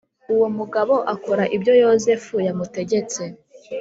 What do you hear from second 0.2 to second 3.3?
Uwo mugabo akora ibyo Yosefu yamutegetse